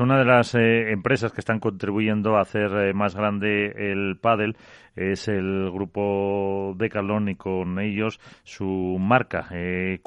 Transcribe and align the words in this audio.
Una 0.00 0.16
de 0.16 0.24
las 0.24 0.54
eh, 0.54 0.92
empresas 0.92 1.32
que 1.32 1.40
están 1.40 1.58
contribuyendo 1.58 2.36
a 2.36 2.42
hacer 2.42 2.70
eh, 2.70 2.92
más 2.94 3.16
grande 3.16 3.72
el 3.90 4.16
pádel 4.16 4.56
es 4.94 5.26
el 5.26 5.72
grupo 5.72 6.72
Decathlon 6.78 7.30
y 7.30 7.34
con 7.34 7.80
ellos 7.80 8.20
su 8.44 8.96
marca, 9.00 9.48
eh, 9.52 9.98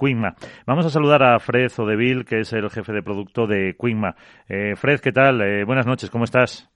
Vamos 0.66 0.86
a 0.86 0.90
saludar 0.90 1.24
a 1.24 1.38
Fred 1.40 1.70
Odeville, 1.78 2.24
que 2.24 2.40
es 2.40 2.54
el 2.54 2.70
jefe 2.70 2.94
de 2.94 3.04
producto 3.04 3.48
de 3.48 3.76
Quigma. 3.78 4.16
Eh, 4.48 4.78
Fred, 4.78 5.02
¿qué 5.02 5.12
tal? 5.12 5.66
buenas 5.66 5.86
noches, 5.86 6.10
¿cómo 6.10 6.24
estás? 6.24 6.70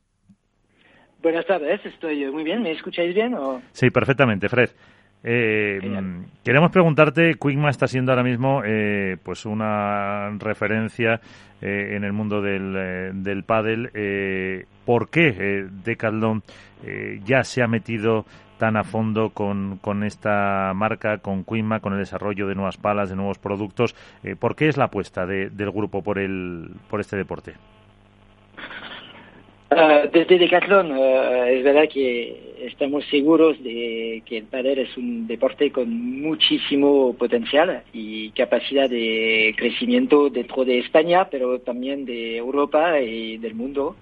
Buenas 1.23 1.45
tardes, 1.45 1.85
estoy 1.85 2.29
muy 2.29 2.43
bien. 2.43 2.63
¿Me 2.63 2.73
escucháis 2.73 3.15
bien? 3.15 3.33
O... 3.33 3.61
Sí, 3.71 3.91
perfectamente, 3.91 4.49
Fred. 4.49 4.71
Eh, 5.27 5.79
queremos 6.43 6.69
preguntarte, 6.69 7.33
Quickma 7.33 7.71
está 7.71 7.87
siendo 7.87 8.11
ahora 8.11 8.23
mismo 8.23 8.61
eh, 8.63 9.17
pues 9.23 9.47
una 9.47 10.29
referencia 10.37 11.19
eh, 11.61 11.95
en 11.95 12.03
el 12.03 12.13
mundo 12.13 12.43
del, 12.43 12.75
eh, 12.77 13.11
del 13.11 13.43
pádel. 13.43 13.89
¿Por 14.85 15.09
qué 15.09 15.65
Decathlon 15.83 16.43
ya 17.23 17.43
se 17.43 17.63
ha 17.63 17.67
metido 17.67 18.25
tan 18.59 18.77
a 18.77 18.83
fondo 18.83 19.31
con, 19.31 19.79
con 19.79 20.03
esta 20.03 20.71
marca, 20.75 21.17
con 21.17 21.43
Quickma, 21.43 21.79
con 21.79 21.93
el 21.93 21.99
desarrollo 21.99 22.47
de 22.47 22.53
nuevas 22.53 22.77
palas, 22.77 23.09
de 23.09 23.15
nuevos 23.15 23.39
productos? 23.39 23.95
¿Por 24.37 24.55
qué 24.55 24.67
es 24.67 24.77
la 24.77 24.85
apuesta 24.85 25.25
del 25.25 25.71
grupo 25.71 26.03
por, 26.03 26.19
el, 26.19 26.69
por 26.87 26.99
este 26.99 27.17
deporte? 27.17 27.55
Uh, 29.71 30.07
desde 30.13 30.37
Decathlon 30.37 30.91
uh, 30.91 31.43
es 31.45 31.63
verdad 31.63 31.89
que 31.91 32.55
estamos 32.67 33.03
seguros 33.05 33.61
de 33.63 34.21
que 34.23 34.37
el 34.37 34.43
pádel 34.43 34.77
es 34.77 34.95
un 34.95 35.25
deporte 35.25 35.71
con 35.71 35.89
muchísimo 36.21 37.15
potencial 37.17 37.81
y 37.91 38.29
capacidad 38.31 38.87
de 38.87 39.55
crecimiento 39.57 40.29
dentro 40.29 40.65
de 40.65 40.77
España, 40.77 41.27
pero 41.31 41.59
también 41.61 42.05
de 42.05 42.37
Europa 42.37 42.99
y 42.99 43.37
del 43.37 43.55
mundo. 43.55 43.95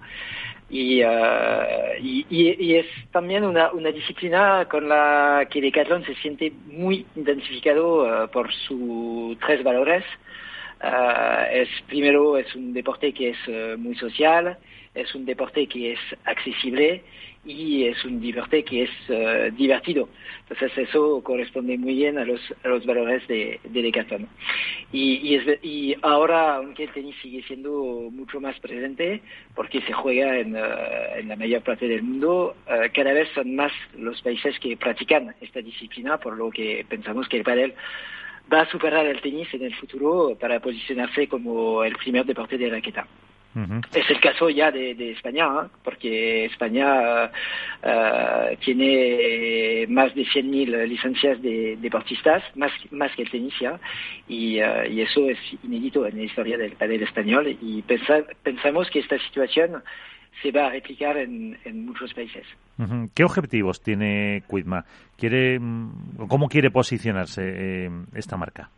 Y, 0.68 1.02
uh, 1.02 1.08
es 1.98 2.86
también 3.10 3.44
una, 3.44 3.72
una, 3.72 3.90
disciplina 3.90 4.66
con 4.70 4.86
la 4.86 5.48
que 5.50 5.62
Decathlon 5.62 6.04
se 6.04 6.14
siente 6.16 6.52
muy 6.66 7.06
identificado 7.16 8.28
por 8.30 8.52
sus 8.52 9.38
tres 9.38 9.64
valores. 9.64 10.04
Es 11.54 11.68
primero 11.86 12.36
es 12.36 12.54
un 12.54 12.72
deporte 12.72 13.12
que 13.12 13.30
es 13.30 13.78
muy 13.78 13.94
social, 13.94 14.58
es 14.94 15.14
un 15.14 15.24
deporte 15.24 15.66
que 15.66 15.92
es 15.92 16.00
accesible 16.24 17.02
y 17.44 17.84
es 17.84 18.02
un 18.04 18.20
deporte 18.20 18.64
que 18.64 18.84
es 18.84 18.90
uh, 19.08 19.54
divertido. 19.54 20.08
Entonces 20.48 20.76
eso 20.78 21.22
corresponde 21.22 21.76
muy 21.76 21.94
bien 21.94 22.18
a 22.18 22.24
los, 22.24 22.40
valores 22.86 23.26
de, 23.28 23.60
de. 23.64 24.26
Y, 24.92 25.96
ahora, 26.02 26.56
aunque 26.56 26.84
el 26.84 26.92
tenis 26.92 27.16
sigue 27.20 27.42
siendo 27.42 27.70
mucho 28.10 28.40
más 28.40 28.58
presente, 28.60 29.20
porque 29.54 29.80
se 29.82 29.92
juega 29.92 30.38
en, 30.38 30.56
en 30.56 31.28
la 31.28 31.36
mayor 31.36 31.62
parte 31.62 31.86
del 31.86 32.02
mundo, 32.02 32.56
cada 32.94 33.12
vez 33.12 33.28
son 33.34 33.54
más 33.54 33.72
los 33.98 34.20
países 34.22 34.58
que 34.58 34.76
practican 34.76 35.34
esta 35.40 35.60
disciplina, 35.60 36.18
por 36.18 36.36
lo 36.36 36.50
que 36.50 36.86
pensamos 36.88 37.28
que 37.28 37.38
el 37.38 37.44
pádel 37.44 37.74
va 38.52 38.62
a 38.62 38.70
superar 38.70 39.06
el 39.06 39.20
tenis 39.20 39.52
en 39.54 39.62
el 39.62 39.74
futuro 39.74 40.36
para 40.38 40.60
posicionarse 40.60 41.28
como 41.28 41.84
el 41.84 41.94
primer 41.96 42.24
deporte 42.24 42.58
de 42.58 42.70
raqueta. 42.70 43.06
Es 43.94 44.10
el 44.10 44.18
caso 44.18 44.50
ya 44.50 44.72
de, 44.72 45.12
España, 45.12 45.46
¿eh? 45.46 45.68
porque 45.84 46.46
España 46.46 47.30
uh, 47.84 48.56
tiene 48.64 49.86
más 49.88 50.12
de 50.12 50.22
100.000 50.22 50.88
licencias 50.88 51.40
de 51.40 51.76
deportistas, 51.76 52.42
más, 52.56 52.72
más 52.90 53.14
que 53.14 53.22
el 53.22 53.30
tenis 53.30 53.54
ya, 53.60 53.78
y, 54.26 54.60
uh, 54.60 54.90
y, 54.90 55.02
eso 55.02 55.28
es 55.28 55.38
inédito 55.62 56.04
en 56.04 56.16
la 56.16 56.24
historia 56.24 56.58
del 56.58 56.72
pádel 56.72 57.04
español 57.04 57.56
y 57.62 57.82
pensa, 57.82 58.24
pensamos 58.42 58.90
que 58.90 58.98
esta 58.98 59.20
situación 59.20 59.84
se 60.42 60.50
va 60.50 60.66
a 60.66 60.70
replicar 60.70 61.16
en, 61.16 61.58
en 61.64 61.86
muchos 61.86 62.12
países. 62.14 62.44
¿Qué 63.14 63.24
objetivos 63.24 63.80
tiene 63.80 64.42
Quidma? 64.50 64.84
¿Quiere, 65.16 65.58
mm, 65.58 66.26
¿Cómo 66.28 66.48
quiere 66.48 66.70
posicionarse 66.70 67.42
eh, 67.44 67.90
esta 68.14 68.36
marca? 68.36 68.68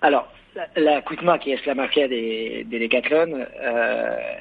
Alors, 0.00 0.24
la, 0.54 0.68
la 0.76 1.38
que 1.38 1.54
es 1.54 1.66
la 1.66 1.74
marca 1.74 2.08
de, 2.08 2.64
de 2.66 2.78
Decathlon, 2.78 3.34
uh, 3.34 3.46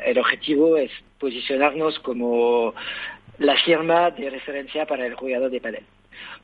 el 0.05 0.17
objetivo 0.17 0.77
es 0.77 0.91
posicionarnos 1.19 1.99
como 1.99 2.73
la 3.39 3.55
firma 3.57 4.09
de 4.11 4.29
referencia 4.29 4.85
para 4.85 5.05
el 5.05 5.15
jugador 5.15 5.51
de 5.51 5.59
padel. 5.59 5.83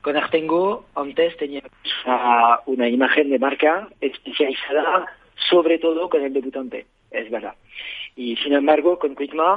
Con 0.02 0.18
Artengo, 0.18 0.86
antes 0.96 1.36
teníamos 1.38 1.72
una, 2.06 2.60
una 2.66 2.90
imagen 2.90 3.30
de 3.30 3.40
marca 3.40 3.88
especializada 4.02 5.08
sobre 5.50 5.80
todo 5.80 6.10
con 6.10 6.24
el 6.24 6.34
debutante, 6.34 6.86
es 7.12 7.30
verdad. 7.30 7.56
Y 8.16 8.36
sin 8.38 8.54
embargo, 8.54 8.98
con 9.00 9.16
Quickma 9.16 9.56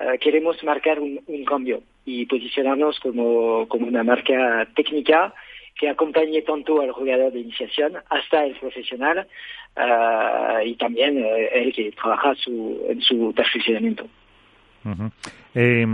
uh, 0.00 0.18
queremos 0.20 0.62
marcar 0.64 1.00
un, 1.00 1.20
cambio 1.46 1.82
y 2.04 2.26
posicionarnos 2.26 2.98
como, 3.00 3.68
como 3.68 3.86
una 3.86 4.02
marca 4.02 4.68
técnica 4.74 5.32
que 5.78 5.88
acompañe 5.88 6.42
tanto 6.42 6.82
al 6.82 6.92
jugador 6.92 7.32
de 7.32 7.40
iniciación 7.40 7.94
hasta 8.10 8.44
el 8.44 8.54
profesional 8.56 9.26
uh, 9.76 10.64
y 10.64 10.74
también 10.76 11.22
uh, 11.22 11.28
el 11.52 11.72
que 11.72 11.92
trabaja 11.92 12.34
su, 12.34 12.84
en 12.88 13.00
su 13.00 13.32
perfeccionamiento. 13.34 14.06
Eh, 15.54 15.86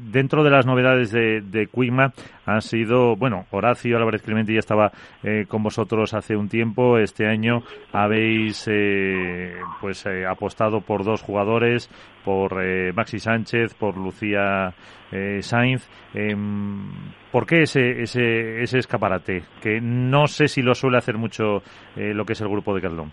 dentro 0.00 0.42
de 0.44 0.50
las 0.50 0.66
novedades 0.66 1.10
de, 1.10 1.40
de 1.40 1.66
Quigma 1.66 2.12
han 2.46 2.62
sido, 2.62 3.16
bueno, 3.16 3.46
Horacio 3.50 3.96
Álvarez 3.96 4.22
Clemente 4.22 4.52
ya 4.52 4.58
estaba 4.58 4.92
eh, 5.22 5.46
con 5.48 5.62
vosotros 5.62 6.14
hace 6.14 6.36
un 6.36 6.48
tiempo. 6.48 6.98
Este 6.98 7.26
año 7.26 7.62
habéis 7.92 8.66
eh, 8.70 9.54
pues 9.80 10.04
eh, 10.06 10.26
apostado 10.26 10.80
por 10.80 11.04
dos 11.04 11.22
jugadores, 11.22 11.88
por 12.24 12.62
eh, 12.62 12.92
Maxi 12.92 13.18
Sánchez, 13.18 13.74
por 13.74 13.96
Lucía 13.96 14.74
eh, 15.10 15.40
Sainz. 15.42 15.88
Em, 16.14 16.90
¿Por 17.30 17.46
qué 17.46 17.62
ese, 17.62 18.02
ese, 18.02 18.62
ese 18.62 18.78
escaparate? 18.78 19.44
Que 19.60 19.80
no 19.80 20.26
sé 20.26 20.48
si 20.48 20.62
lo 20.62 20.74
suele 20.74 20.98
hacer 20.98 21.16
mucho 21.16 21.62
lo 21.96 22.24
que 22.24 22.34
es 22.34 22.40
el 22.40 22.48
grupo 22.48 22.74
de 22.74 22.82
Carlón. 22.82 23.12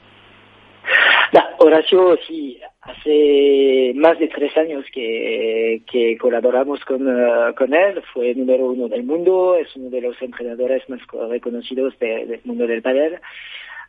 Horacio 1.60 2.18
sí 2.28 2.60
Hace 2.90 3.92
más 3.96 4.18
de 4.18 4.30
tres 4.30 4.56
años 4.58 4.84
que, 4.92 6.18
colaboramos 6.20 6.84
con, 6.86 7.08
uh, 7.08 7.54
con 7.54 7.74
él, 7.74 8.02
fue 8.14 8.34
número 8.34 8.66
uno 8.66 8.88
del 8.88 9.04
mundo, 9.04 9.56
es 9.56 9.76
uno 9.76 9.90
de 9.90 10.02
los 10.02 10.20
entrenadores 10.22 10.90
más 10.90 11.00
reconocidos 11.30 11.98
de, 12.00 12.26
del 12.26 12.42
mundo 12.46 12.66
del 12.66 12.82
padel. 12.82 13.20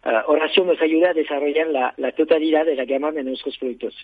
Uh, 0.05 0.31
Horacio 0.31 0.65
nos 0.65 0.83
ayuda 0.83 1.11
a 1.11 1.15
desarrollar 1.15 1.69
la, 1.69 2.13
totalidad 2.13 2.67
de 2.67 2.75
la 2.75 2.85
gama 2.85 3.13
de 3.13 3.23
nuestros 3.23 3.57
productos, 3.57 3.95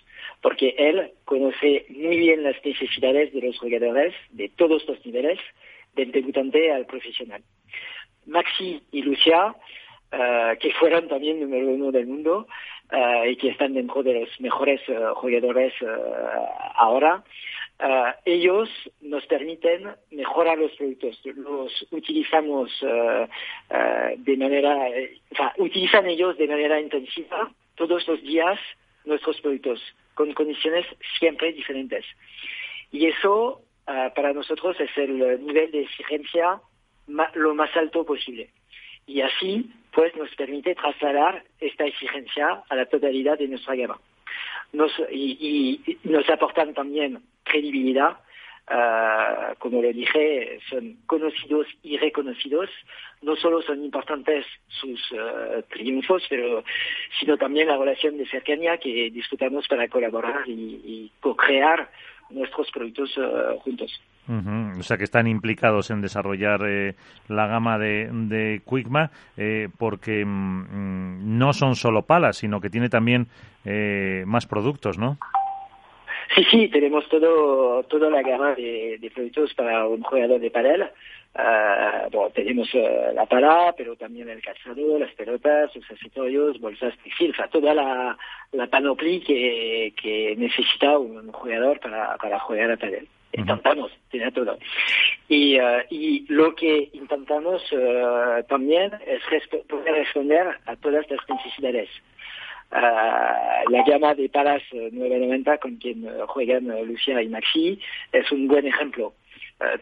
porque 0.41 0.73
él 0.77 1.11
conoce 1.25 1.85
muy 1.89 2.17
bien 2.17 2.43
las 2.43 2.55
necesidades 2.65 3.33
de 3.33 3.41
los 3.41 3.59
jugadores 3.59 4.15
de 4.31 4.49
todos 4.49 4.83
los 4.87 5.05
niveles, 5.05 5.39
del 5.95 6.11
debutante 6.11 6.71
al 6.71 6.85
profesional. 6.85 7.43
Maxi 8.25 8.81
y 8.91 9.01
Lucia, 9.03 9.47
uh, 9.47 10.57
que 10.59 10.71
fueron 10.79 11.07
también 11.07 11.41
número 11.41 11.67
uno 11.67 11.91
del 11.91 12.07
mundo, 12.07 12.47
uh, 12.91 13.25
y 13.25 13.35
que 13.35 13.49
están 13.49 13.73
dentro 13.73 14.03
de 14.03 14.21
los 14.21 14.29
mejores 14.39 14.81
uh, 14.89 15.13
jugadores 15.15 15.73
uh, 15.81 15.87
ahora, 16.75 17.23
ellos 18.25 18.69
nos 19.01 19.23
permiten 19.27 19.87
mejorar 20.09 20.57
los 20.57 20.71
productos. 20.71 21.21
Los 21.25 21.85
utilizamos 21.91 22.71
de 22.81 24.37
manera, 24.37 24.87
utilizan 25.57 26.07
ellos 26.07 26.35
de 26.39 26.47
manera 26.47 26.81
intensiva 26.81 27.51
todos 27.75 28.07
los 28.07 28.19
días 28.23 28.59
nuestros 29.05 29.39
productos 29.41 29.79
con 30.15 30.33
condiciones 30.33 30.87
siempre 31.19 31.53
diferentes. 31.53 32.03
Y 32.91 33.05
eso 33.05 33.61
para 33.85 34.33
nosotros 34.33 34.75
es 34.79 34.89
el 34.97 35.45
nivel 35.45 35.69
de 35.69 35.81
exigencia 35.83 36.59
lo 37.35 37.53
más 37.53 37.77
alto 37.77 38.03
posible. 38.03 38.49
Y 39.07 39.21
así 39.21 39.71
pues 39.97 40.15
nos 40.15 40.29
permite 40.35 40.75
trasladar 40.75 41.43
esta 41.59 41.85
exigencia 41.85 42.61
a 42.69 42.75
la 42.75 42.85
totalidad 42.85 43.35
de 43.39 43.47
nuestra 43.47 43.75
gama. 43.75 43.99
Nos, 44.71 44.91
y, 45.09 45.97
nos 46.03 46.29
aportan 46.29 46.75
también 46.75 47.19
credibilidad, 47.43 48.19
uh, 48.69 49.55
como 49.57 49.81
lo 49.81 49.91
dije, 49.91 50.59
son 50.69 50.97
conocidos 51.07 51.65
y 51.81 51.97
reconocidos. 51.97 52.69
No 53.23 53.35
solo 53.37 53.63
son 53.63 53.83
importantes 53.83 54.45
sus 54.67 55.01
uh, 55.13 55.63
triunfos, 55.69 56.21
sino 57.19 57.37
también 57.37 57.69
la 57.69 57.77
relación 57.77 58.19
de 58.19 58.27
cercanía 58.27 58.77
que 58.77 59.09
disfrutamos 59.09 59.67
para 59.67 59.87
colaborar 59.87 60.47
y, 60.47 60.51
y 60.85 61.11
co-crear 61.21 61.89
nuestros 62.29 62.69
productos 62.69 63.17
uh, 63.17 63.57
juntos. 63.61 63.99
Uh. 64.27 64.79
O 64.79 64.83
sea 64.83 64.97
que 64.97 65.05
están 65.05 65.27
implicados 65.27 65.89
en 65.89 66.01
desarrollar 66.01 66.61
eh, 66.67 66.95
la 67.29 67.47
gama 67.47 67.77
de, 67.77 68.09
de 68.11 68.61
Quickma 68.67 69.09
eh, 69.37 69.69
porque 69.77 70.25
mm, 70.25 71.37
no 71.37 71.53
son 71.53 71.75
solo 71.75 72.01
palas, 72.01 72.37
sino 72.37 72.59
que 72.59 72.69
tiene 72.69 72.89
también 72.89 73.27
eh, 73.63 74.23
más 74.27 74.45
productos, 74.45 74.97
¿no? 74.97 75.17
Sí, 76.35 76.43
sí, 76.51 76.67
tenemos 76.67 77.07
todo, 77.07 77.83
toda 77.83 78.09
la 78.09 78.21
gama 78.21 78.53
de, 78.53 78.97
de 78.99 79.11
productos 79.11 79.53
para 79.53 79.87
un 79.87 80.03
jugador 80.03 80.41
de 80.41 80.51
panel. 80.51 80.89
bueno, 82.11 82.29
tenemos 82.33 82.69
la 83.13 83.25
pala, 83.25 83.73
pero 83.77 83.95
también 83.95 84.27
el 84.27 84.41
calzado, 84.41 84.99
las 84.99 85.13
pelotas, 85.13 85.73
los 85.73 85.89
accesorios, 85.89 86.59
bolsas 86.59 86.93
textiles, 87.01 87.37
toda 87.49 87.73
la, 87.73 88.17
la 88.51 88.67
panoplia 88.67 89.21
que, 89.25 90.35
necesita 90.37 90.97
un 90.97 91.31
jugador 91.31 91.79
para, 91.79 92.17
para 92.17 92.39
jugar 92.39 92.71
a 92.71 92.77
pádel. 92.77 93.07
Intentamos, 93.33 93.91
tiene 94.09 94.31
todo. 94.31 94.57
Y, 95.27 95.57
y 95.89 96.25
lo 96.29 96.55
que 96.55 96.89
intentamos 96.93 97.61
también 98.47 98.91
es 99.05 99.21
poder 99.67 99.93
responder 99.93 100.47
a 100.65 100.75
todas 100.77 101.05
las 101.09 101.19
necesidades. 101.29 101.89
la 102.71 103.83
gama 103.85 104.15
de 104.15 104.29
palas 104.29 104.63
990 104.71 105.57
con 105.57 105.75
quien 105.75 106.07
juegan 106.27 106.67
Lucia 106.87 107.21
y 107.21 107.27
Maxi 107.27 107.79
es 108.11 108.31
un 108.31 108.47
buen 108.47 108.65
ejemplo. 108.65 109.13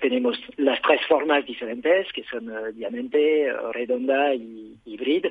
tenemos 0.01 0.38
las 0.57 0.81
tres 0.81 1.01
formas 1.07 1.45
diferentes, 1.45 2.12
que 2.13 2.24
son 2.24 2.51
diamante, 2.75 3.53
redonda 3.74 4.33
y 4.33 4.77
híbrida, 4.86 5.30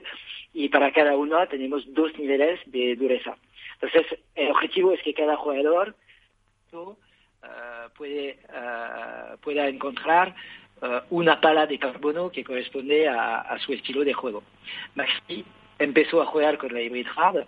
y 0.52 0.68
para 0.68 0.92
cada 0.92 1.16
una 1.16 1.46
tenemos 1.46 1.82
dos 1.92 2.16
niveles 2.18 2.60
de 2.66 2.94
dureza. 2.94 3.36
Entonces, 3.80 4.18
el 4.34 4.50
objetivo 4.50 4.92
es 4.92 5.02
que 5.02 5.14
cada 5.14 5.36
jugador 5.36 5.94
puede, 7.96 8.38
pueda 9.42 9.68
encontrar 9.68 10.34
una 11.10 11.40
pala 11.40 11.66
de 11.66 11.78
carbono 11.78 12.30
que 12.30 12.44
corresponde 12.44 13.08
a, 13.08 13.40
a, 13.40 13.58
su 13.58 13.72
estilo 13.72 14.04
de 14.04 14.12
juego. 14.12 14.42
Maxi 14.94 15.44
empezó 15.78 16.20
a 16.20 16.26
jugar 16.26 16.58
con 16.58 16.72
la 16.74 16.80
Hybrid 16.80 17.06
Hard 17.16 17.46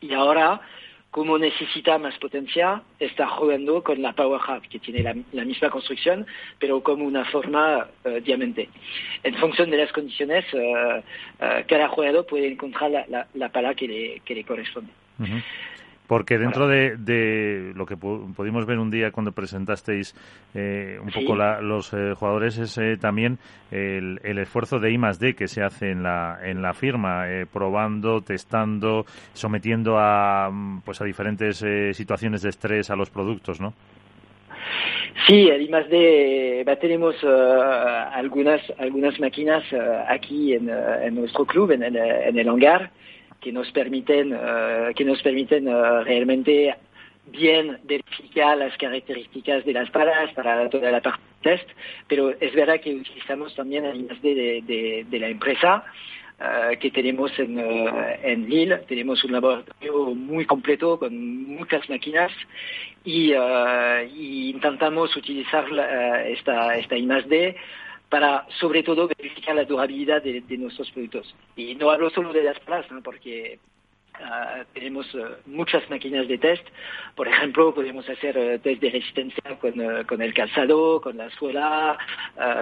y 0.00 0.14
ahora, 0.14 0.60
como 1.10 1.38
necesita 1.38 1.98
más 1.98 2.16
potencia, 2.18 2.82
está 2.98 3.28
jugando 3.28 3.82
con 3.82 4.00
la 4.02 4.12
Power 4.12 4.40
Hard, 4.46 4.62
que 4.62 4.78
tiene 4.78 5.02
la, 5.32 5.44
misma 5.44 5.70
construcción, 5.70 6.26
pero 6.58 6.82
como 6.82 7.04
una 7.04 7.24
forma 7.26 7.86
diamante. 8.22 8.68
En 9.22 9.34
función 9.36 9.70
de 9.70 9.76
las 9.76 9.92
condiciones, 9.92 10.44
uh, 10.54 10.58
uh, 10.58 11.02
cada 11.68 11.88
jugador 11.88 12.26
puede 12.26 12.48
encontrar 12.48 12.90
la, 12.90 13.04
la, 13.08 13.26
la 13.34 13.48
pala 13.50 13.74
que 13.74 13.86
le, 13.86 14.20
que 14.24 14.34
le 14.34 14.44
corresponde. 14.44 14.90
Porque 16.12 16.36
dentro 16.36 16.68
de, 16.68 16.98
de, 16.98 17.72
lo 17.74 17.86
que 17.86 17.96
pudimos 17.96 18.66
ver 18.66 18.78
un 18.78 18.90
día 18.90 19.12
cuando 19.12 19.32
presentasteis 19.32 20.14
eh, 20.54 20.98
un 21.02 21.10
poco 21.10 21.34
la, 21.34 21.62
los 21.62 21.90
eh, 21.94 22.12
jugadores 22.14 22.58
es 22.58 22.76
eh, 22.76 22.98
también 23.00 23.38
el, 23.70 24.20
el 24.22 24.36
esfuerzo 24.36 24.78
de 24.78 24.92
I 24.92 24.98
más 24.98 25.18
D 25.18 25.32
que 25.32 25.48
se 25.48 25.62
hace 25.62 25.90
en 25.90 26.02
la, 26.02 26.38
en 26.44 26.60
la 26.60 26.74
firma, 26.74 27.30
eh, 27.30 27.46
probando, 27.50 28.20
testando, 28.20 29.06
sometiendo 29.32 29.96
a, 29.98 30.50
mm, 30.52 30.82
pues 30.82 31.00
a 31.00 31.06
diferentes 31.06 31.64
situaciones 31.96 32.42
de 32.42 32.50
estrés 32.50 32.90
a 32.90 32.94
los 32.94 33.08
productos, 33.08 33.58
¿no? 33.58 33.72
Sí, 35.26 35.48
el 35.48 35.62
I+D, 35.62 36.62
bah, 36.66 36.76
tenemos 36.76 37.14
uh, 37.22 37.26
algunas, 38.12 38.60
algunas 38.78 39.18
máquinas 39.18 39.64
uh, 39.72 39.76
aquí 40.08 40.52
en, 40.52 40.68
uh, 40.68 41.06
en, 41.06 41.14
nuestro 41.14 41.46
club, 41.46 41.70
en 41.70 41.82
el, 41.84 41.96
en 41.96 42.38
el 42.38 42.48
hangar, 42.50 42.90
que 43.42 43.52
nos 43.52 43.70
permiten, 43.72 44.36
que 44.94 45.04
nos 45.04 45.20
permiten 45.22 45.66
realmente 46.04 46.74
bien 47.26 47.78
verificar 47.84 48.56
las 48.56 48.76
características 48.76 49.64
de 49.64 49.72
las 49.72 49.90
palas 49.90 50.32
para 50.34 50.68
toda 50.70 50.90
la 50.90 51.00
parte 51.00 51.22
de 51.42 51.56
test, 51.56 51.68
pero 52.08 52.30
es 52.40 52.54
verdad 52.54 52.80
que 52.80 52.94
utilizamos 52.94 53.54
también 53.54 53.84
el 53.84 54.02
I+D 54.02 54.34
de, 54.34 54.62
de, 54.62 55.06
de 55.08 55.18
la 55.18 55.28
empresa, 55.28 55.84
Uh, 56.40 56.76
que 56.80 56.90
tenemos 56.90 57.30
en, 57.38 57.56
uh, 57.56 57.88
en, 58.24 58.48
Lille. 58.48 58.78
Tenemos 58.88 59.22
un 59.22 59.30
laboratorio 59.30 60.12
muy 60.12 60.44
completo 60.44 60.98
con 60.98 61.14
muchas 61.46 61.88
máquinas 61.88 62.32
y, 63.04 63.32
uh, 63.32 64.02
y 64.12 64.50
intentamos 64.50 65.14
utilizar 65.14 65.70
la, 65.70 66.26
esta, 66.26 66.76
esta 66.76 66.96
I+D 66.96 67.54
para, 68.12 68.46
sobre 68.60 68.82
todo, 68.82 69.08
verificar 69.08 69.56
la 69.56 69.64
durabilidad 69.64 70.22
de, 70.22 70.44
nuestros 70.58 70.90
productos. 70.90 71.34
Y 71.56 71.74
no 71.76 71.90
hablo 71.90 72.10
solo 72.10 72.30
de 72.30 72.42
las 72.42 72.60
palas, 72.60 72.84
¿no? 72.92 73.02
porque 73.02 73.58
Uh, 74.20 74.62
tenemos 74.74 75.12
uh, 75.14 75.36
muchas 75.46 75.88
máquinas 75.88 76.28
de 76.28 76.36
test. 76.36 76.62
Por 77.16 77.26
ejemplo, 77.26 77.74
podemos 77.74 78.06
hacer 78.06 78.36
uh, 78.36 78.58
test 78.58 78.82
de 78.82 78.90
resistencia 78.90 79.42
con, 79.58 79.72
con, 80.04 80.20
el 80.20 80.34
calzado, 80.34 81.00
con 81.00 81.16
la 81.16 81.30
suela, 81.30 81.96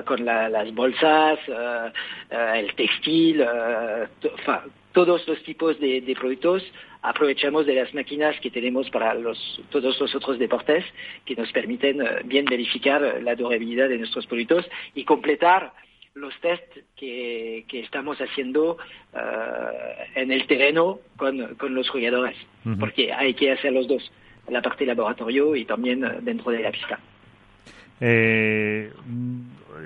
con 0.07 0.25
la, 0.25 0.49
las 0.49 0.73
bolsas, 0.73 1.41
el 2.31 2.73
textil, 2.77 3.45
todos 4.93 5.27
los 5.27 5.43
tipos 5.43 5.79
de, 5.81 6.01
de, 6.01 6.15
productos. 6.15 6.63
Aprovechamos 7.03 7.67
de 7.67 7.75
las 7.75 7.95
máquinas 7.95 8.39
que 8.41 8.51
tenemos 8.51 8.91
para 8.91 9.15
los, 9.15 9.39
todos 9.71 9.99
los 9.99 10.15
otros 10.15 10.39
deportes 10.39 10.85
que 11.25 11.35
nos 11.35 11.51
permiten 11.53 11.99
bien 12.25 12.45
verificar 12.45 13.23
la 13.23 13.35
durabilidad 13.35 13.89
de 13.89 13.99
nuestros 13.99 14.27
productos 14.27 14.67
y 14.95 15.05
completar 15.05 15.73
los 16.15 16.35
test 16.41 16.65
que, 16.97 17.65
que 17.69 17.81
estamos 17.81 18.19
haciendo 18.19 18.77
uh, 19.15 19.19
en 20.15 20.33
el 20.33 20.47
terreno 20.47 20.99
con, 21.17 21.55
con 21.55 21.75
los 21.75 21.89
jugadores, 21.89 22.37
uh 22.65 22.71
-huh. 22.71 22.79
porque 22.79 23.13
hay 23.13 23.35
que 23.35 23.53
hacer 23.53 23.73
los 23.73 23.87
dos, 23.87 24.13
la 24.49 24.61
parte 24.61 24.85
laboratorio 24.85 25.55
y 25.55 25.65
también 25.65 26.05
dentro 26.23 26.51
de 26.51 26.61
la 26.61 26.73
pista. 26.73 26.99
Eh, 28.01 28.91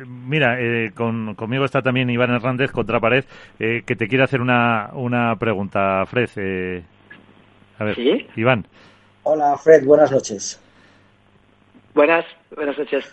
mira, 0.07 0.61
eh, 0.61 0.93
con, 0.95 1.35
conmigo 1.35 1.65
está 1.65 1.83
también 1.83 2.11
Iván 2.11 2.31
Hernández, 2.31 2.71
Contrapared, 2.71 3.25
eh, 3.59 3.83
que 3.87 3.97
te 3.97 4.09
quiere 4.09 4.25
hacer 4.25 4.41
una, 4.41 4.91
una 4.95 5.37
pregunta, 5.39 6.05
Fred. 6.07 6.31
eh, 6.37 6.83
a 7.79 7.85
ver, 7.85 7.97
¿Sí? 7.97 8.27
Iván. 8.37 8.67
Hola, 9.25 9.57
Fred, 9.57 9.85
buenas 9.85 10.11
noches. 10.13 10.61
Buenas, 11.95 12.25
buenas 12.55 12.79
noches. 12.79 13.05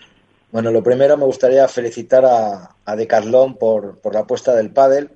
Bueno, 0.51 0.71
lo 0.71 0.83
primero 0.83 1.17
me 1.17 1.25
gustaría 1.25 1.67
felicitar 1.67 2.25
a, 2.25 2.75
a 2.85 2.95
Decathlon 2.95 3.55
por, 3.55 3.99
por, 3.99 4.13
la 4.13 4.21
apuesta 4.21 4.53
del 4.53 4.71
pádel, 4.71 5.09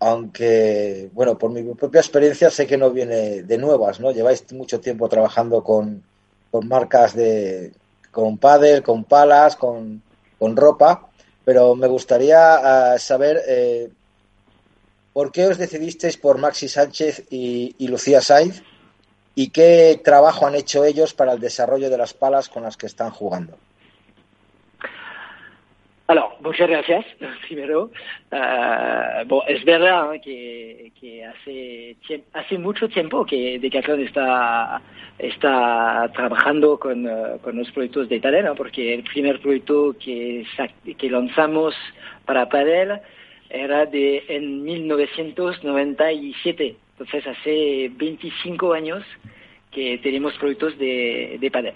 aunque, 0.00 1.08
bueno, 1.12 1.38
por 1.38 1.50
mi 1.52 1.62
propia 1.74 2.00
experiencia 2.00 2.50
sé 2.50 2.66
que 2.66 2.76
no 2.76 2.90
viene 2.90 3.42
de 3.44 3.58
nuevas, 3.58 4.00
¿no? 4.00 4.10
Lleváis 4.10 4.50
mucho 4.52 4.80
tiempo 4.80 5.08
trabajando 5.08 5.62
con, 5.62 6.02
con 6.50 6.66
marcas 6.66 7.14
de, 7.14 7.72
con 8.10 8.38
pádel, 8.38 8.82
con 8.82 9.04
palas, 9.04 9.54
con, 9.54 10.02
con 10.42 10.56
ropa, 10.56 11.06
pero 11.44 11.76
me 11.76 11.86
gustaría 11.86 12.58
uh, 12.58 12.98
saber 12.98 13.40
eh, 13.46 13.90
por 15.12 15.30
qué 15.30 15.46
os 15.46 15.56
decidisteis 15.56 16.16
por 16.16 16.36
Maxi 16.36 16.66
Sánchez 16.66 17.22
y, 17.30 17.76
y 17.78 17.86
Lucía 17.86 18.20
Saiz 18.20 18.60
y 19.36 19.50
qué 19.50 20.00
trabajo 20.02 20.44
han 20.44 20.56
hecho 20.56 20.84
ellos 20.84 21.14
para 21.14 21.34
el 21.34 21.38
desarrollo 21.38 21.88
de 21.90 21.96
las 21.96 22.12
palas 22.12 22.48
con 22.48 22.64
las 22.64 22.76
que 22.76 22.86
están 22.86 23.12
jugando. 23.12 23.56
Alors, 26.08 26.32
muchas 26.40 26.68
gracias, 26.68 27.06
primero. 27.48 27.90
Uh, 28.32 29.40
es 29.46 29.64
verdad 29.64 30.10
que, 30.22 30.90
que 31.00 31.24
hace, 31.24 31.96
hace 32.32 32.58
mucho 32.58 32.88
tiempo 32.88 33.24
que 33.24 33.60
Decathlon 33.60 34.00
está, 34.00 34.82
está 35.18 36.10
trabajando 36.12 36.76
con, 36.78 37.06
uh, 37.06 37.38
con 37.40 37.56
los 37.56 37.70
proyectos 37.70 38.08
de 38.08 38.18
Padel, 38.20 38.46
¿no? 38.46 38.56
porque 38.56 38.94
el 38.94 39.04
primer 39.04 39.40
proyecto 39.40 39.94
que, 39.98 40.44
que 40.98 41.10
lanzamos 41.10 41.76
para 42.24 42.48
Padel 42.48 43.00
era 43.48 43.86
de 43.86 44.24
en 44.28 44.64
1997, 44.64 46.76
entonces 46.92 47.26
hace 47.26 47.90
25 47.94 48.72
años 48.72 49.04
que 49.70 49.98
tenemos 49.98 50.34
proyectos 50.34 50.76
de, 50.78 51.38
de 51.40 51.50
Padel. 51.50 51.74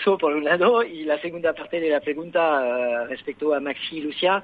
Eso 0.00 0.18
por 0.18 0.34
un 0.34 0.44
lado, 0.44 0.82
y 0.82 1.04
la 1.04 1.20
segunda 1.20 1.52
parte 1.52 1.80
de 1.80 1.90
la 1.90 2.00
pregunta 2.00 2.60
uh, 2.60 3.06
respecto 3.08 3.54
a 3.54 3.60
Maxi 3.60 3.98
y 3.98 4.00
Lucia. 4.02 4.42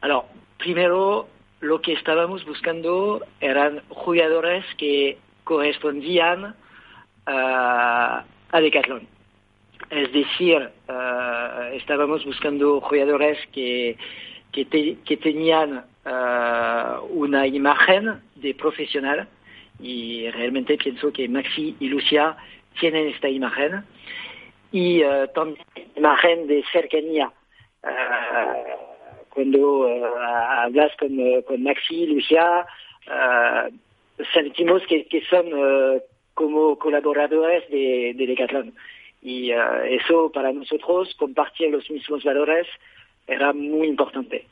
Alors, 0.00 0.24
primero, 0.58 1.28
lo 1.60 1.80
que 1.80 1.92
estábamos 1.92 2.44
buscando 2.44 3.24
eran 3.40 3.82
jugadores 3.88 4.64
que 4.76 5.18
correspondían 5.44 6.44
uh, 6.44 6.52
a 7.26 8.60
Decathlon. 8.60 9.06
Es 9.90 10.12
decir, 10.12 10.70
estábamos 11.72 12.24
buscando 12.24 12.80
jugadores 12.80 13.36
que 13.52 13.98
tenían 15.22 15.84
una 17.10 17.46
imagen 17.46 18.20
de 18.36 18.54
profesional 18.54 19.28
y 19.80 20.30
realmente 20.30 20.78
pienso 20.78 21.12
que 21.12 21.28
Maxi 21.28 21.76
y 21.78 21.88
Lucia 21.88 22.36
tienen 22.80 23.08
esta 23.08 23.28
imagen 23.28 23.84
y 24.72 25.04
uh, 25.04 25.28
también 25.34 25.64
imagen 25.96 26.46
de 26.46 26.64
cercanía. 26.72 27.30
Uh, 27.82 29.28
cuando 29.30 29.58
uh, 29.58 30.04
hablas 30.58 30.90
con, 30.98 31.16
con, 31.42 31.62
Maxi 31.62 32.06
Lucia, 32.06 32.66
sentimos 34.34 34.82
que, 34.86 35.06
que 35.06 35.22
son 35.24 35.46
como 36.34 36.78
colaboradores 36.78 37.68
de, 37.70 38.12
de 38.14 38.26
Decathlon. 38.26 38.74
Y 39.22 39.52
eso 39.52 40.30
para 40.32 40.52
nosotros, 40.52 41.14
compartir 41.16 41.70
los 41.70 41.88
mismos 41.90 42.24
valores, 42.24 42.66
era 43.26 43.52
muy 43.52 43.86
importante. 43.88 44.46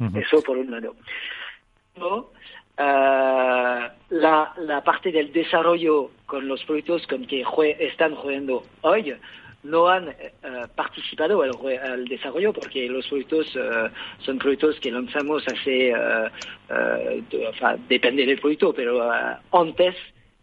-huh. 0.00 0.22
Eso 0.22 0.42
por 0.42 0.58
un 0.58 0.70
lado. 0.70 0.94
No, 1.96 2.30
Uh, 2.78 3.90
la, 4.08 4.54
la, 4.56 4.82
parte 4.82 5.12
del 5.12 5.30
desarrollo 5.34 6.12
con 6.24 6.48
los 6.48 6.64
proyectos 6.64 7.06
con 7.06 7.26
que 7.26 7.44
jue, 7.44 7.76
están 7.78 8.14
jugando 8.14 8.62
hoy 8.80 9.14
no 9.62 9.88
han 9.88 10.08
eh, 10.08 10.32
participado 10.74 11.42
al, 11.42 12.04
desarrollo 12.06 12.52
porque 12.52 12.88
los 12.88 13.06
proyectos 13.08 13.46
son 14.20 14.38
proyectos 14.38 14.80
que 14.80 14.90
lanzamos 14.90 15.44
hace, 15.46 15.92
depende 17.88 18.26
del 18.26 18.40
proyecto, 18.40 18.72
pero 18.72 19.10
antes 19.52 19.94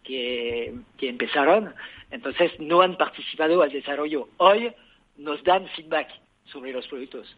que, 0.03 0.73
que 0.97 1.09
empezaron, 1.09 1.73
entonces 2.11 2.51
no 2.59 2.81
han 2.81 2.95
participado 2.95 3.61
al 3.61 3.71
desarrollo. 3.71 4.29
Hoy 4.37 4.71
nos 5.17 5.43
dan 5.43 5.67
feedback 5.69 6.09
sobre 6.45 6.71
los 6.71 6.87
proyectos. 6.87 7.35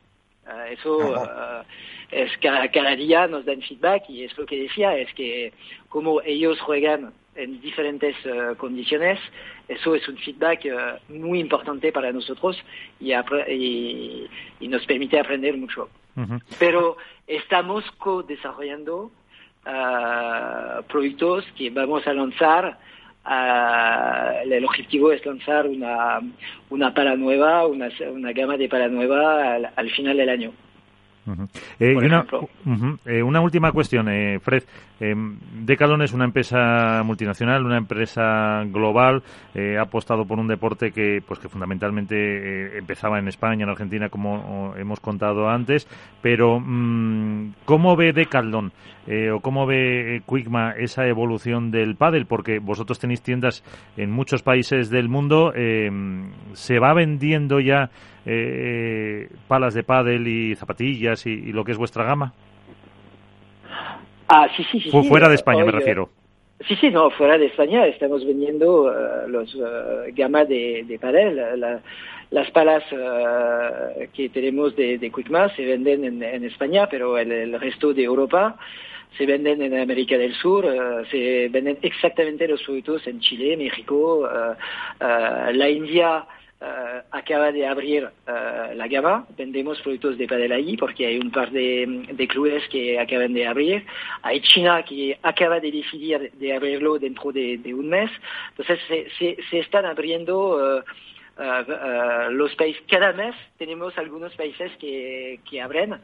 Uh, 0.49 0.73
eso 0.73 0.97
uh, 0.97 1.63
es 2.11 2.31
cada, 2.41 2.69
cada, 2.71 2.95
día 2.95 3.27
nos 3.27 3.45
dan 3.45 3.61
feedback 3.61 4.09
y 4.09 4.23
es 4.23 4.35
lo 4.37 4.45
que 4.45 4.63
decía, 4.63 4.97
es 4.97 5.13
que 5.13 5.53
como 5.89 6.21
ellos 6.21 6.59
juegan 6.61 7.13
en 7.35 7.61
diferentes 7.61 8.15
uh, 8.25 8.55
condiciones, 8.57 9.19
eso 9.67 9.93
es 9.93 10.07
un 10.07 10.17
feedback 10.17 10.65
muy 11.09 11.39
importante 11.39 11.91
para 11.91 12.11
nosotros 12.11 12.57
y, 12.99 13.13
y, 13.13 14.27
y, 14.59 14.67
nos 14.67 14.85
permite 14.85 15.19
aprender 15.19 15.55
mucho. 15.55 15.89
-huh. 16.15 16.41
Pero 16.57 16.97
estamos 17.27 17.83
co-desarrollando 17.97 19.11
proyectos 20.87 21.45
que 21.55 21.69
vamos 21.69 22.07
a 22.07 22.13
lanzar 22.13 22.79
Uh, 23.25 24.41
el 24.49 24.65
objetivo 24.65 25.11
es 25.11 25.23
lanzar 25.25 25.67
una, 25.67 26.19
una 26.69 26.93
pala 26.93 27.15
nueva, 27.15 27.67
una, 27.67 27.89
una 28.11 28.31
gama 28.31 28.57
de 28.57 28.69
pala 28.69 28.87
nueva 28.87 29.55
al, 29.55 29.69
al 29.75 29.91
final 29.91 30.17
del 30.17 30.29
año. 30.29 30.53
Uh 31.25 31.31
-huh. 31.31 31.47
eh, 31.79 31.95
una, 31.95 32.21
uh 32.21 32.47
-huh. 32.65 32.97
eh, 33.05 33.21
una, 33.21 33.41
última 33.41 33.71
cuestión, 33.71 34.09
eh, 34.09 34.39
Fred. 34.39 34.63
Eh, 34.99 35.15
Decathlon 35.63 36.01
es 36.01 36.13
una 36.13 36.25
empresa 36.25 37.03
multinacional, 37.03 37.65
una 37.65 37.77
empresa 37.77 38.63
global, 38.65 39.23
ha 39.55 39.81
apostado 39.81 40.25
por 40.25 40.39
un 40.39 40.47
deporte 40.47 40.91
que, 40.91 41.21
pues, 41.25 41.39
que 41.39 41.47
fundamentalmente 41.47 42.77
empezaba 42.77 43.17
en 43.17 43.27
España, 43.29 43.63
en 43.63 43.69
Argentina, 43.69 44.09
como 44.09 44.73
hemos 44.75 44.99
contado 44.99 45.47
antes. 45.47 45.87
Pero, 46.21 46.59
mmm, 46.59 47.53
¿cómo 47.65 47.95
ve 47.95 48.11
Decathlon 48.11 48.73
eh, 49.07 49.31
o 49.31 49.39
cómo 49.39 49.65
ve 49.65 50.21
Quickma 50.27 50.71
esa 50.71 51.07
evolución 51.07 51.71
del 51.71 51.95
pádel? 51.95 52.25
Porque 52.25 52.59
vosotros 52.59 52.99
tenéis 52.99 53.21
tiendas 53.21 53.63
en 53.95 54.11
muchos 54.11 54.43
países 54.43 54.89
del 54.89 55.07
mundo. 55.07 55.53
¿Se 56.53 56.79
va 56.79 56.93
vendiendo 56.93 57.61
ya 57.61 57.89
eh, 58.31 59.27
palas 59.47 59.73
de 59.73 59.83
pádel 59.83 60.27
y 60.27 60.55
zapatillas 60.55 61.25
y, 61.25 61.31
y 61.31 61.51
lo 61.51 61.63
que 61.63 61.71
es 61.71 61.77
vuestra 61.77 62.03
gama? 62.03 62.33
Ah, 64.27 64.47
sí, 64.55 64.63
sí, 64.71 64.79
sí. 64.79 64.91
Fu 64.91 65.03
fuera 65.03 65.27
de 65.27 65.35
España, 65.35 65.61
Hoy, 65.61 65.65
me 65.65 65.71
refiero. 65.71 66.09
Sí, 66.67 66.75
sí, 66.75 66.91
no, 66.91 67.09
fuera 67.09 67.39
de 67.39 67.47
España 67.47 67.87
estamos 67.87 68.23
vendiendo 68.23 68.83
uh, 68.83 69.27
los 69.27 69.55
uh, 69.55 70.13
gama 70.13 70.45
de, 70.45 70.83
de 70.87 70.99
padel. 70.99 71.59
La, 71.59 71.81
las 72.29 72.51
palas 72.51 72.83
uh, 72.91 74.05
que 74.13 74.29
tenemos 74.29 74.75
de, 74.75 74.99
de 74.99 75.11
se 75.55 75.65
venden 75.65 76.05
en, 76.05 76.21
en 76.21 76.43
España, 76.43 76.87
pero 76.87 77.17
el, 77.17 77.31
el, 77.31 77.59
resto 77.59 77.91
de 77.91 78.03
Europa 78.03 78.55
se 79.17 79.25
venden 79.25 79.63
en 79.63 79.79
América 79.79 80.15
del 80.19 80.35
Sur, 80.35 80.67
se 81.09 81.49
venden 81.49 81.79
exactamente 81.81 82.47
los 82.47 82.61
productos 82.61 83.07
en 83.07 83.19
Chile, 83.19 83.57
México, 83.57 84.29
la 84.99 85.69
India. 85.69 86.25
Uh, 86.61 86.99
acaba 87.11 87.53
de 87.53 87.65
abrir 87.65 88.03
uh, 88.03 88.75
la 88.75 88.89
gama, 88.89 89.25
vendemos 89.37 89.79
productos 89.79 90.17
de 90.17 90.27
padel 90.27 90.75
porque 90.77 91.05
hay 91.05 91.17
un 91.17 91.31
par 91.31 91.51
de, 91.51 92.05
de, 92.11 92.27
clubes 92.27 92.67
que 92.67 92.99
acaban 92.99 93.33
de 93.33 93.47
abrir. 93.47 93.85
Hay 94.23 94.41
China 94.41 94.83
que 94.83 95.17
acaba 95.23 95.61
de 95.61 95.71
decidir 95.71 96.33
de 96.33 96.53
abrirlo 96.53 96.99
dentro 96.99 97.31
de, 97.31 97.59
de 97.59 97.73
un 97.73 97.87
mes. 97.87 98.11
Entonces 98.49 98.77
se, 98.89 99.09
se, 99.17 99.37
se 99.49 99.59
están 99.59 99.85
abriendo 99.85 100.81
uh, 100.81 102.31
los 102.31 102.53
países. 102.55 102.83
Cada 102.89 103.13
mes 103.13 103.35
tenemos 103.57 103.97
algunos 103.97 104.35
países 104.35 104.69
que, 104.81 105.39
que 105.49 105.61
abren 105.61 105.95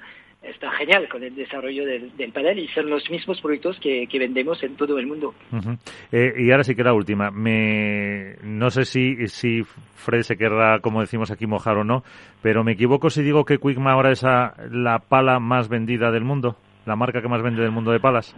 está 0.50 0.72
genial 0.72 1.08
con 1.10 1.24
el 1.24 1.36
desarrollo 1.36 1.86
del, 1.86 2.16
del, 2.16 2.32
panel 2.32 2.60
y 2.60 2.68
son 2.70 2.90
los 2.90 3.10
mismos 3.10 3.42
productos 3.42 3.80
que, 3.80 4.08
que 4.08 4.20
vendemos 4.20 4.62
en 4.64 4.76
todo 4.76 4.98
el 5.00 5.08
mundo. 5.08 5.34
Uh 5.52 5.58
-huh. 5.58 5.78
eh, 6.12 6.34
y 6.38 6.52
ahora 6.52 6.64
sí 6.64 6.76
que 6.76 6.84
la 6.84 6.94
última. 6.94 7.32
Me, 7.32 8.36
no 8.44 8.70
sé 8.70 8.86
si, 8.86 9.28
si 9.28 9.64
Fred 9.96 10.22
se 10.22 10.38
querrá, 10.38 10.80
como 10.80 11.02
decimos 11.02 11.32
aquí, 11.32 11.48
mojar 11.48 11.78
o 11.78 11.84
no, 11.84 12.04
pero 12.42 12.64
me 12.64 12.74
equivoco 12.74 13.10
si 13.10 13.24
digo 13.24 13.46
que 13.46 13.58
Quickma 13.58 13.94
ahora 13.94 14.12
es 14.12 14.24
a, 14.24 14.54
la 14.72 15.00
pala 15.00 15.40
más 15.40 15.70
vendida 15.70 16.12
del 16.12 16.24
mundo, 16.24 16.58
la 16.86 16.96
marca 16.96 17.22
que 17.22 17.28
más 17.28 17.42
vende 17.42 17.62
del 17.62 17.72
mundo 17.72 17.92
de 17.92 18.00
palas. 18.00 18.36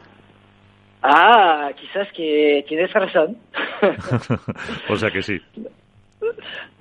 Ah, 1.03 1.69
quizás 1.75 2.11
que 2.13 2.65
tienes 2.67 2.91
razón. 2.91 3.37
o 4.89 4.95
sea 4.95 5.11
que 5.11 5.21
sí. 5.21 5.39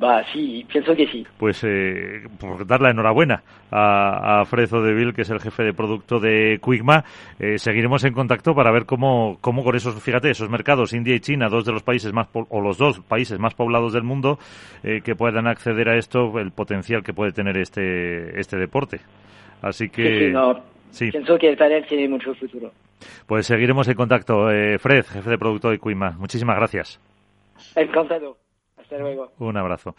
Va, 0.02 0.22
sí, 0.32 0.64
pienso 0.70 0.94
que 0.94 1.06
sí. 1.06 1.26
Pues 1.38 1.62
eh, 1.64 2.24
por 2.38 2.66
dar 2.66 2.80
la 2.80 2.90
enhorabuena 2.90 3.42
a, 3.70 4.40
a 4.40 4.44
Fred 4.44 4.72
Odeville, 4.72 5.12
que 5.12 5.22
es 5.22 5.30
el 5.30 5.40
jefe 5.40 5.62
de 5.62 5.72
producto 5.72 6.18
de 6.18 6.58
Quickma. 6.62 7.04
Eh, 7.38 7.58
seguiremos 7.58 8.04
en 8.04 8.12
contacto 8.12 8.54
para 8.54 8.70
ver 8.70 8.84
cómo, 8.84 9.38
cómo 9.40 9.64
con 9.64 9.74
esos, 9.74 10.02
fíjate, 10.02 10.30
esos 10.30 10.50
mercados, 10.50 10.92
India 10.92 11.14
y 11.14 11.20
China, 11.20 11.48
dos 11.48 11.64
de 11.64 11.72
los 11.72 11.82
países 11.82 12.12
más, 12.12 12.28
o 12.32 12.60
los 12.60 12.78
dos 12.78 13.00
países 13.00 13.38
más 13.38 13.54
poblados 13.54 13.92
del 13.92 14.02
mundo, 14.02 14.38
eh, 14.82 15.00
que 15.02 15.14
puedan 15.14 15.46
acceder 15.46 15.88
a 15.88 15.96
esto, 15.96 16.38
el 16.38 16.50
potencial 16.50 17.02
que 17.02 17.12
puede 17.12 17.32
tener 17.32 17.56
este, 17.56 18.38
este 18.38 18.56
deporte. 18.58 19.00
Así 19.62 19.88
que... 19.88 20.02
Sí, 20.02 20.26
sí, 20.26 20.32
no. 20.32 20.60
sí. 20.90 21.10
Pienso 21.10 21.38
que 21.38 21.48
el 21.48 21.56
panel 21.56 21.86
tiene 21.86 22.08
mucho 22.08 22.34
futuro. 22.34 22.70
Pues 23.26 23.46
seguiremos 23.46 23.88
en 23.88 23.94
contacto. 23.94 24.50
Eh, 24.50 24.78
Fred, 24.78 25.04
jefe 25.04 25.30
de 25.30 25.38
producto 25.38 25.70
de 25.70 25.78
Quickma, 25.78 26.12
muchísimas 26.18 26.56
gracias. 26.56 27.00
Encantado. 27.74 28.36
Un 29.38 29.56
abrazo. 29.56 29.94